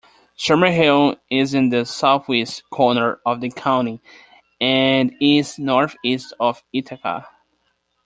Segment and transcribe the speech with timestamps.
[0.35, 4.01] Summerhill is in the southeast corner of the county
[4.59, 7.27] and is northeast of Ithaca.